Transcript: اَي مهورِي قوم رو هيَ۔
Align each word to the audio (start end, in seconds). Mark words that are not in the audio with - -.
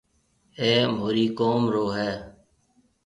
اَي 0.59 0.71
مهورِي 0.93 1.25
قوم 1.37 1.63
رو 1.73 1.85
هيَ۔ 1.97 2.13